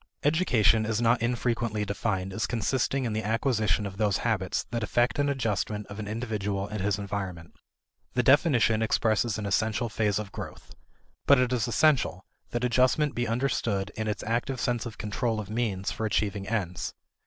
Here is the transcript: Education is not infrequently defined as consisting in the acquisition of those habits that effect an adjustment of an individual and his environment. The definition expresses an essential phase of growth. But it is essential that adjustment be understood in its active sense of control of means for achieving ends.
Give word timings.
Education 0.23 0.83
is 0.83 0.99
not 0.99 1.21
infrequently 1.21 1.85
defined 1.85 2.33
as 2.33 2.47
consisting 2.47 3.05
in 3.05 3.13
the 3.13 3.21
acquisition 3.21 3.85
of 3.85 3.97
those 3.97 4.17
habits 4.25 4.65
that 4.71 4.81
effect 4.81 5.19
an 5.19 5.29
adjustment 5.29 5.85
of 5.91 5.99
an 5.99 6.07
individual 6.07 6.67
and 6.67 6.81
his 6.81 6.97
environment. 6.97 7.53
The 8.15 8.23
definition 8.23 8.81
expresses 8.81 9.37
an 9.37 9.45
essential 9.45 9.89
phase 9.89 10.17
of 10.17 10.31
growth. 10.31 10.73
But 11.27 11.37
it 11.37 11.53
is 11.53 11.67
essential 11.67 12.25
that 12.49 12.63
adjustment 12.63 13.13
be 13.13 13.27
understood 13.27 13.91
in 13.95 14.07
its 14.07 14.23
active 14.23 14.59
sense 14.59 14.87
of 14.87 14.97
control 14.97 15.39
of 15.39 15.51
means 15.51 15.91
for 15.91 16.07
achieving 16.07 16.47
ends. 16.47 16.95